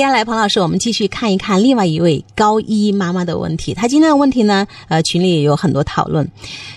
[0.00, 3.74] 接下来，彭老师，我们继续看一看另外一位高一妈妈的问题。
[3.74, 6.26] 她今天的问题呢，呃，群里也有很多讨论。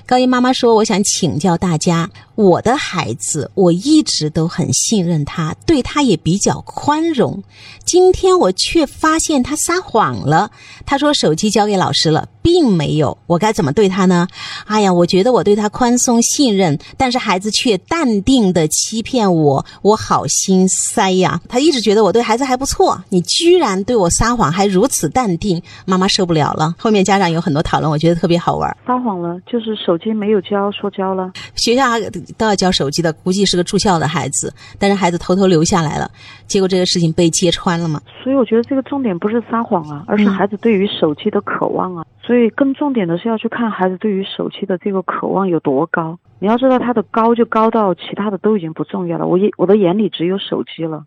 [0.05, 7.41] 高一妈妈说：“我想请教大家，我的孩子，我一直都很信任他，对他也比较宽容。
[7.85, 10.51] 今天我却发现他撒谎了。
[10.85, 13.17] 他说手机交给老师了，并没有。
[13.25, 14.27] 我该怎么对他呢？
[14.67, 21.41] 哎呀，我觉得我对他宽松信任，但是孩子却淡定的欺骗我，我好心塞呀。
[21.49, 26.75] 他一直觉得我对孩子还不错。”你居然对我撒谎，还如此淡定，妈妈受不了了。
[26.77, 28.75] 后面家长有很多讨论，我觉得特别好玩。
[28.85, 31.31] 撒谎了，就是手机没有交，说交了。
[31.55, 31.99] 学校
[32.37, 36.09] 都要交手机的，估计是个住校的孩子，但是孩子偷偷留下来了，
[36.47, 38.01] 结果这个事情被揭穿了嘛。
[38.23, 42.03] 所以我觉得这个重点不是撒谎啊，而是孩子对于手机的渴望啊。
[42.25, 46.17] 所以所以更重点的是要去看孩子对于手机的这个渴望有多高。
[46.39, 51.05] 你要知道他的高就高到其他的都已经不重要了，我眼我的眼里只有手机了。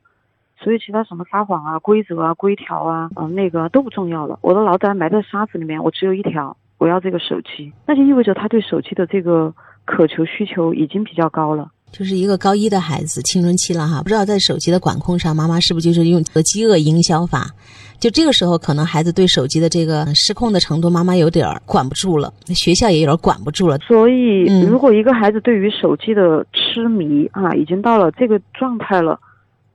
[0.57, 4.39] 所以其他什么撒谎啊、规则啊、规条啊，嗯，那个都不重要了。
[4.41, 9.53] 我的脑袋埋在沙子里面，我只有一条，我要这个手机，那就意味着他对手机的这个
[9.85, 11.73] 渴求需求已经比较高了。
[11.93, 17.53] 就是一个高一的孩子，青春期了哈，不知道在手机的管控上，妈妈是不是就是用饥饿营销法？
[17.99, 23.79] 就这个时候，可能孩子对手机的这个失控的程度，妈妈有点管不住了，学校也有点管不住了。
[23.79, 29.19] 所以，如果一个孩子对于手机的痴迷啊，已经到了这个状态了。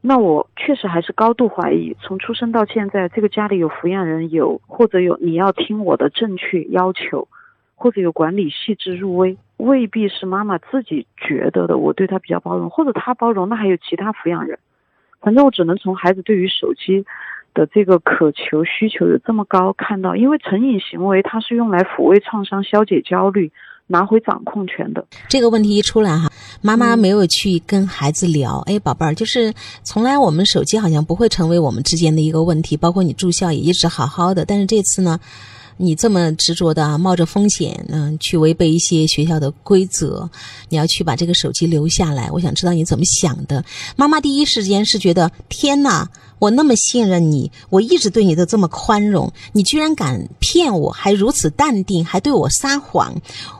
[0.03, 7.27] 那我确实还是高度怀疑，从出生到现在，这个家里有抚养人，有或者有你要听我的正确要求，
[7.81, 11.77] 或者有管理细致入微，未必是妈妈自己觉得的。
[11.77, 14.59] 我对他比较包容，或者他包容，那还有其他抚养人。
[15.19, 17.03] 反正我只能从孩子对于手机
[17.53, 23.51] 的这个渴求需求有这么高看到，因为成瘾行为它是用来抚慰创伤、消解焦虑。
[23.87, 28.59] 拿回掌控权的这个问题一出来哈，妈妈没有去跟孩子聊。
[28.65, 34.45] 哎，宝贝儿，就是从来我们手机好像不会成为我们之间的一个问题，包括你住校也一直好好的。
[34.45, 35.19] 但是这次呢，
[35.81, 40.29] 你这么执着的冒着风险，嗯，去违背一些学校的规则，
[40.69, 42.29] 你要去把这个手机留下来。
[42.31, 43.65] 我想知道你怎么想的。
[43.97, 46.07] 妈妈第一时间是觉得天哪。
[46.41, 53.13] 我那么信任你，我一直对你都这么宽容，你居然敢骗我，还如此淡定，还对我撒谎，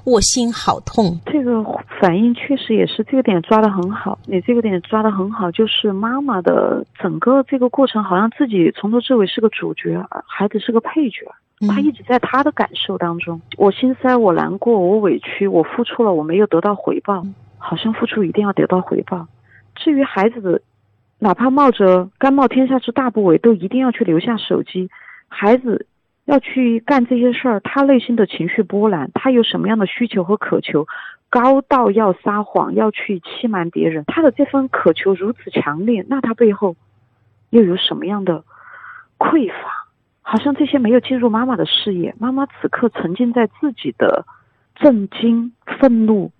[0.03, 1.19] 我心好痛。
[1.27, 1.63] 这个
[2.01, 11.31] 反应确实也是这个点抓得很好，你这个点抓得很好，就是妈妈的整个这个过程，好像自己从头至尾是个主角，孩子是个配角，
[11.67, 17.25] 他一直在他的感受当中，我心塞，我难过，我委屈，我付出了，我没有得到回报，
[17.57, 19.27] 好像付出一定要得到回报。
[19.75, 20.61] 至于孩子的。
[21.23, 24.89] 哪怕冒着甘冒天下之大不韪，都一定要去留下手机。
[25.27, 25.85] 孩子
[26.25, 30.87] 要去干这些事儿，他内心的情绪波澜，他有什么样的需求和渴求，
[31.29, 34.03] 高到要撒谎，要去欺瞒别人。
[34.07, 36.75] 他的这份渴求如此强烈，那他背后
[37.51, 38.43] 又有什么样的
[39.19, 39.80] 匮乏？
[40.21, 42.13] 好像这些没有进入妈妈的视野。
[42.17, 44.25] 妈妈此刻沉浸在自己的
[44.75, 46.31] 震惊、愤怒、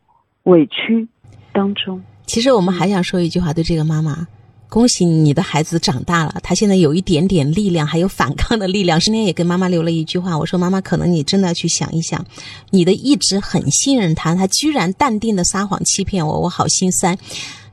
[0.44, 1.08] 委屈
[1.52, 2.02] 当中。
[2.26, 4.28] 其实我们还想说一句话，对这个妈妈。
[4.70, 8.98] 恭喜你的孩子长大了，他现在有一点点力量，还有反抗的力量。
[8.98, 12.26] 今天也跟妈妈留了一句话，我说：“妈妈，可能你真的要去想一想，
[12.70, 17.18] 你的一直很信任他，他居然淡定的撒谎欺骗我，我好心塞。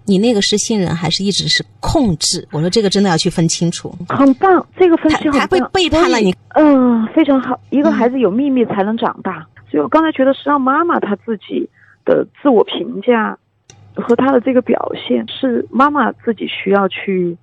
[0.09, 2.49] 你那个是信任，还是一直是控制？
[2.51, 3.95] 我说这个真的要去分清楚。
[4.09, 5.41] 很棒，这个分析很棒。
[5.41, 6.35] 他会背叛了你。
[6.55, 7.61] 嗯，非常好。
[7.71, 11.69] 一个孩子有秘密才能长大，所以我刚才觉得是让妈妈她自己
[12.05, 13.39] 的自我评价。
[14.01, 17.37] 和她的这个表现是妈妈自己需要去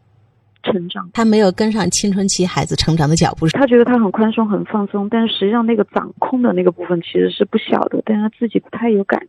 [0.64, 3.46] 成长，他没有跟上青春期孩子成长的脚步。
[3.50, 9.22] 他觉得他很宽松、很放松，但是实际上那个掌控的那个部分其实是不小的，但他自己不太有感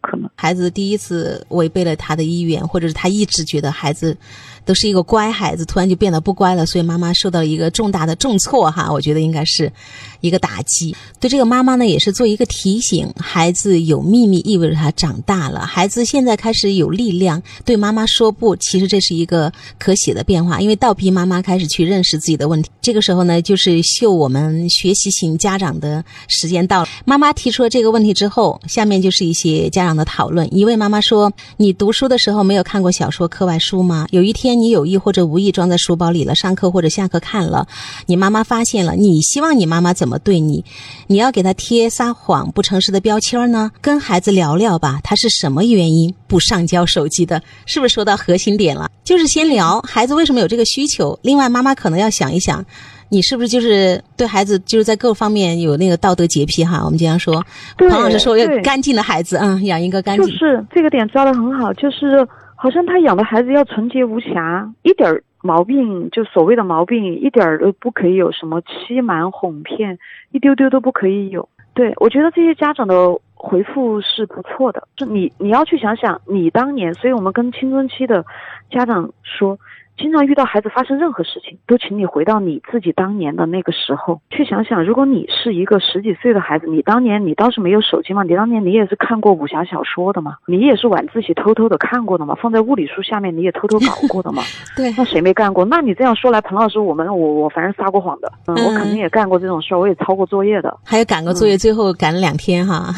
[0.00, 4.16] 可能孩子第一次违背了他的意愿，或者是他一直觉得孩子。
[4.64, 9.72] 都是一个乖孩子，突然就变得不乖了，所以妈妈受到了一个重大的重挫哈，我觉得应该是
[10.20, 10.94] 一个打击。
[11.18, 18.54] 对这个妈妈呢，也是做一个提醒：孩子有秘密意味着他长大了，孩子现在开始有力量，对妈妈说不。
[18.56, 22.68] 其实这是一个可喜的变化，因为倒逼妈妈开始去认识自己的问题。
[22.82, 26.88] 这个时候呢，就是秀我们学习型家长的时间到了。
[27.06, 30.54] 妈妈提出了这个问题之后，下面就是一些家长的讨论。
[30.54, 34.06] 一位妈妈说：“你读书的时候没有看过小说课外书吗？
[34.10, 37.68] 有一天。”你有意或者无意装在书包里了，上课或者下课看了，
[38.06, 40.64] 你妈妈发现了，你希望你妈妈怎么对你？
[41.06, 43.70] 你要给他贴撒谎、不诚实的标签呢？
[43.80, 47.40] 跟孩子聊聊吧，他是什么原因不上交手机的？
[47.66, 48.90] 是不是说到核心点了？
[49.04, 51.16] 就是先聊孩子为什么有这个需求。
[51.22, 52.64] 另外，妈妈可能要想一想，
[53.10, 56.82] 你是不是就是对孩子就是在各方面有那个道德洁癖哈？
[56.84, 57.42] 我们经常说，
[57.76, 60.26] 彭老师说要干净的孩子，嗯，养一个干净。
[60.26, 62.26] 就是这个点抓的很好，就是。
[62.60, 69.96] 好像他养的孩子要纯洁无瑕，一点儿毛病就所谓的毛病一点儿都不可以有，什么欺瞒哄骗，
[70.32, 71.48] 一丢丢都不可以有。
[71.72, 78.26] 对我觉得这些家长的回复是不错的，就你你要去想想你当年，所以我们跟青春期的
[78.72, 79.56] 家长说。
[79.98, 88.22] 经常遇到孩子发生任何事情，都请你回到你自己当年的那个时候去想想，如果你是一个十几岁的孩子，你当年你当时没有手机吗？
[88.22, 90.36] 你当年你也是看过武侠小说的吗？
[90.46, 92.34] 你也是晚自习偷偷的看过的吗？
[92.40, 94.42] 放在物理书下面你也偷偷搞过的吗？
[94.76, 95.64] 对，那谁没干过？
[95.64, 102.92] 那你这样说来，彭老师，我们我我反正撒过谎的，嗯，我肯定也干过这种事儿，我也抄过作业的，还有赶过作业，最后赶了两天哈。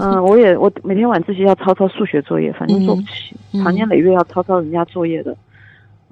[0.00, 5.36] 嗯，我也我每天晚自习要抄抄数学作业，反正做不起，长年累月要抄抄人家作业的。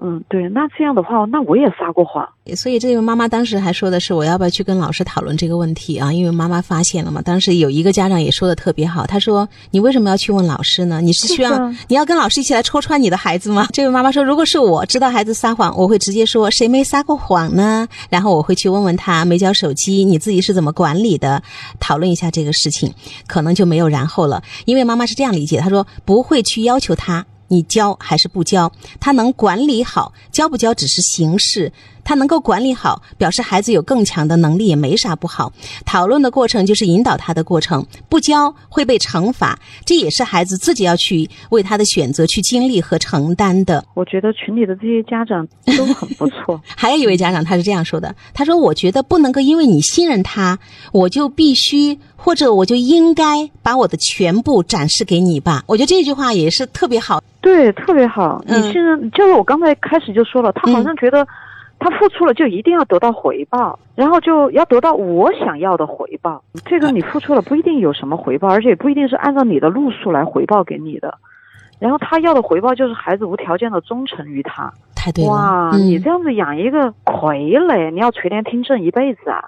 [0.07, 2.29] 嗯，对，那这样的话，那我也撒过谎。
[2.55, 6.13] 所以这位妈妈当时还说的是，我要不要去跟老师讨论这个问题啊？
[6.13, 7.23] 因为妈妈发现了嘛。
[7.23, 11.01] 当时有一个家长也说的特别好，他说：“你为什么要去问老师呢？
[11.01, 17.89] 你是需要你要跟老师一起来戳穿你的孩子吗？”这位妈妈说：“如果是我知道孩子撒谎，我会直接说谁没撒过谎呢？
[18.11, 21.43] 然后我会去问问他没交手机，你自己是怎么管理的？
[21.81, 22.93] 讨论一下这个事情，
[23.27, 24.43] 可能就没有然后了。
[24.67, 28.73] 因为妈妈是这样理解，她说不会去要求他。”你交还是不交？
[29.01, 31.73] 他能管理好，交不交只是形式。
[32.05, 35.53] 他能够管理好，表示孩子有更强的能力，也没啥不好。
[35.85, 37.85] 讨论的过程就是引导他的过程。
[38.09, 43.85] 不教会被惩罚，这也是孩子自己要去为他的选择去经历和承担的。
[43.95, 45.47] 我觉得群里的这些家长
[45.77, 46.61] 都很不错。
[46.77, 50.59] 还有一位家长，他是这样说的：“他说，我觉得不能够因为你信任他，
[50.93, 57.23] 我就必须或者我就应该把我的全部展示给你吧。”我觉得这句话也是特别好。
[57.41, 58.43] 对，特别好。
[58.47, 61.27] 你信任，就是我刚才开始就说了，他好像觉得。
[61.85, 66.43] 他付出了就一定要得到回报，然后就要得到我想要的回报。
[66.65, 71.19] 这个你付出了不一定有什么回报，而且也不一定是按照你的路数来回报给你的。
[71.79, 74.73] 然后他要的回报就是孩子无条件的忠诚于他。
[74.95, 79.45] 太对了，哇，你这样子养一个傀儡，你要垂帘听政一辈子啊！